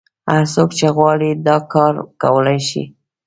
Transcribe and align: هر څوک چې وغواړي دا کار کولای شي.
هر 0.29 0.43
څوک 0.53 0.69
چې 0.77 0.85
وغواړي 0.89 1.29
دا 1.47 1.57
کار 1.73 1.93
کولای 2.21 2.59
شي. 2.69 2.83